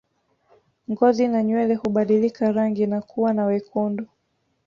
Ngozi 0.91 1.23
na 1.31 1.39
nywele 1.45 1.75
hubadilika 1.75 2.51
rangi 2.51 2.85
na 2.87 3.01
kuwa 3.01 3.33
na 3.33 3.45
wekundu 3.45 4.07